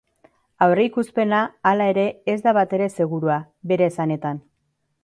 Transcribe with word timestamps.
Aurrikuspena, 0.65 1.41
hala 1.73 1.91
ere, 1.93 2.07
ez 2.35 2.37
da 2.49 2.55
batere 2.61 2.89
segurua, 2.97 3.39
bere 3.75 3.89
esanetan. 3.93 4.43